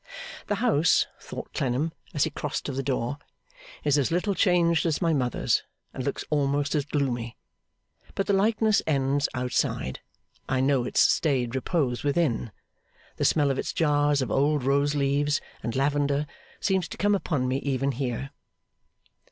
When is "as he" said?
2.15-2.31